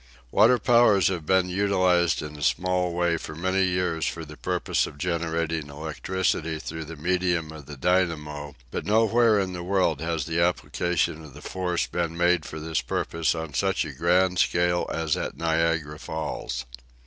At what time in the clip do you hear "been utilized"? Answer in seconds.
1.27-2.23